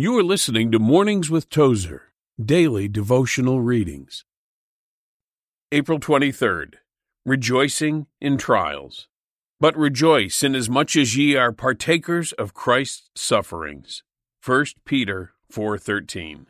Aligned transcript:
You 0.00 0.16
are 0.16 0.22
listening 0.22 0.70
to 0.70 0.78
Mornings 0.78 1.28
with 1.28 1.50
Tozer, 1.50 2.12
daily 2.40 2.86
devotional 2.86 3.60
readings. 3.60 4.24
April 5.72 5.98
23rd. 5.98 6.74
Rejoicing 7.26 8.06
in 8.20 8.38
trials. 8.38 9.08
But 9.58 9.76
rejoice 9.76 10.44
inasmuch 10.44 10.94
as 10.94 11.16
ye 11.16 11.34
are 11.34 11.50
partakers 11.50 12.30
of 12.30 12.54
Christ's 12.54 13.10
sufferings. 13.16 14.04
1 14.40 14.66
Peter 14.84 15.32
4:13. 15.50 16.46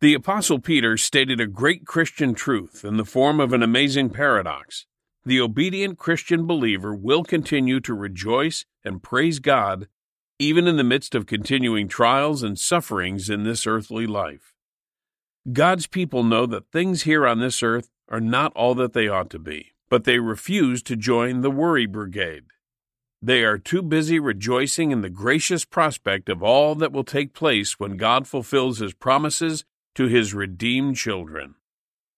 The 0.00 0.12
apostle 0.12 0.58
Peter 0.58 0.98
stated 0.98 1.40
a 1.40 1.46
great 1.46 1.86
Christian 1.86 2.34
truth 2.34 2.84
in 2.84 2.98
the 2.98 3.06
form 3.06 3.40
of 3.40 3.54
an 3.54 3.62
amazing 3.62 4.10
paradox. 4.10 4.84
The 5.24 5.40
obedient 5.40 5.96
Christian 5.96 6.46
believer 6.46 6.94
will 6.94 7.24
continue 7.24 7.80
to 7.80 7.94
rejoice 7.94 8.66
and 8.84 9.02
praise 9.02 9.38
God 9.38 9.88
even 10.40 10.66
in 10.66 10.78
the 10.78 10.82
midst 10.82 11.14
of 11.14 11.26
continuing 11.26 11.86
trials 11.86 12.42
and 12.42 12.58
sufferings 12.58 13.28
in 13.28 13.44
this 13.44 13.66
earthly 13.66 14.06
life. 14.06 14.54
God's 15.52 15.86
people 15.86 16.24
know 16.24 16.46
that 16.46 16.72
things 16.72 17.02
here 17.02 17.26
on 17.26 17.40
this 17.40 17.62
earth 17.62 17.90
are 18.08 18.22
not 18.22 18.50
all 18.56 18.74
that 18.76 18.94
they 18.94 19.06
ought 19.06 19.28
to 19.30 19.38
be, 19.38 19.72
but 19.90 20.04
they 20.04 20.18
refuse 20.18 20.82
to 20.84 20.96
join 20.96 21.42
the 21.42 21.50
worry 21.50 21.84
brigade. 21.84 22.44
They 23.20 23.44
are 23.44 23.58
too 23.58 23.82
busy 23.82 24.18
rejoicing 24.18 24.92
in 24.92 25.02
the 25.02 25.10
gracious 25.10 25.66
prospect 25.66 26.30
of 26.30 26.42
all 26.42 26.74
that 26.76 26.90
will 26.90 27.04
take 27.04 27.34
place 27.34 27.78
when 27.78 27.98
God 27.98 28.26
fulfills 28.26 28.78
his 28.78 28.94
promises 28.94 29.66
to 29.94 30.06
his 30.06 30.32
redeemed 30.32 30.96
children. 30.96 31.56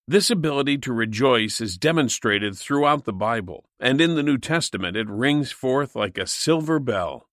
This 0.07 0.31
ability 0.31 0.79
to 0.79 0.93
rejoice 0.93 1.61
is 1.61 1.77
demonstrated 1.77 2.57
throughout 2.57 3.05
the 3.05 3.13
Bible, 3.13 3.65
and 3.81 4.01
in 4.01 4.15
the 4.15 4.23
New 4.23 4.39
Testament 4.39 4.97
it 4.97 5.09
rings 5.09 5.51
forth 5.51 5.97
like 5.97 6.19
a 6.19 6.27
silver 6.29 6.79
bell. 6.79 7.27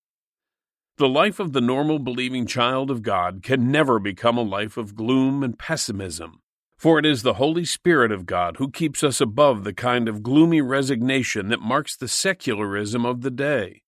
The 1.00 1.08
life 1.08 1.40
of 1.40 1.54
the 1.54 1.62
normal 1.62 1.98
believing 1.98 2.46
child 2.46 2.92
of 2.92 3.04
God 3.04 3.42
can 3.42 3.72
never 3.72 4.00
become 4.00 4.38
a 4.38 4.42
life 4.42 4.76
of 4.76 4.96
gloom 4.96 5.44
and 5.44 5.58
pessimism, 5.58 6.42
for 6.78 7.00
it 7.00 7.06
is 7.06 7.22
the 7.22 7.36
Holy 7.36 7.64
Spirit 7.64 8.12
of 8.12 8.26
God 8.26 8.58
who 8.58 8.70
keeps 8.70 9.02
us 9.02 9.22
above 9.22 9.64
the 9.64 9.72
kind 9.72 10.10
of 10.10 10.22
gloomy 10.22 10.60
resignation 10.60 11.48
that 11.48 11.62
marks 11.62 11.96
the 11.96 12.10
secularism 12.10 13.06
of 13.06 13.22
the 13.22 13.32
day. 13.32 13.84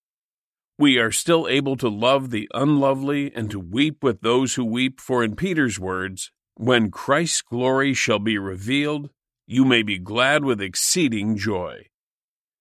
We 0.80 1.00
are 1.00 1.12
still 1.12 1.50
able 1.50 1.76
to 1.76 1.90
love 1.90 2.30
the 2.30 2.48
unlovely 2.54 3.30
and 3.36 3.52
to 3.52 3.60
weep 3.60 4.02
with 4.02 4.22
those 4.22 4.54
who 4.54 4.64
weep, 4.64 5.02
for 5.02 5.22
in 5.22 5.36
Peter's 5.36 5.78
words, 5.78 6.32
when 6.56 6.92
Christ's 6.92 7.42
glory 7.42 7.94
shall 7.94 8.20
be 8.20 8.38
revealed, 8.38 9.10
you 9.46 9.66
may 9.66 9.84
be 9.84 10.00
glad 10.00 10.46
with 10.46 10.62
exceeding 10.62 11.36
joy. 11.36 11.88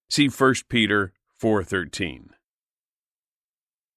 See 0.09 0.29
1 0.29 0.69
Peter 0.69 1.13
4:13. 1.41 2.31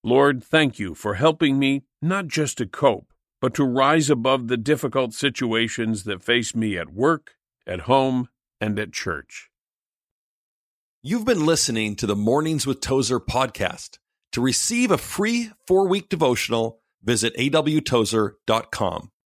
Lord, 0.03 0.43
thank 0.43 0.79
you 0.79 0.95
for 0.95 1.13
helping 1.13 1.57
me 1.57 1.83
not 2.01 2.27
just 2.27 2.57
to 2.57 2.65
cope, 2.65 3.13
but 3.39 3.53
to 3.53 3.63
rise 3.63 4.09
above 4.09 4.49
the 4.49 4.57
difficult 4.57 5.13
situations 5.13 6.03
that 6.03 6.21
face 6.21 6.53
me 6.53 6.77
at 6.77 6.91
work, 6.91 7.35
at 7.65 7.81
home, 7.81 8.27
and 8.59 8.77
at 8.77 8.91
church. 8.91 9.49
You've 11.01 11.23
been 11.23 11.45
listening 11.45 11.95
to 11.97 12.05
the 12.05 12.17
Mornings 12.17 12.67
with 12.67 12.81
Tozer 12.81 13.21
podcast. 13.21 13.99
To 14.33 14.41
receive 14.41 14.91
a 14.91 14.97
free 14.97 15.51
four 15.67 15.87
week 15.87 16.09
devotional, 16.09 16.81
visit 17.01 17.33
awtozer.com. 17.37 19.11